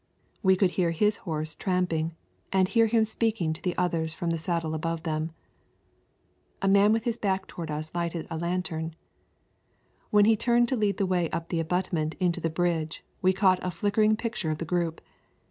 [0.41, 2.15] We could hear his horse tramping,
[2.51, 5.31] and hear him speaking to the others from the saddle above them.
[6.59, 8.95] A man with his back toward us lighted a lantern.
[10.09, 13.59] When he turned to lead the way up the abutment into the bridge, we caught
[13.61, 15.01] a flickering picture of the group.